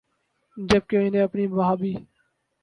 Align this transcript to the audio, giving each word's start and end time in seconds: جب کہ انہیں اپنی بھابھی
جب 0.57 0.87
کہ 0.89 0.97
انہیں 0.97 1.23
اپنی 1.23 1.47
بھابھی 1.47 1.93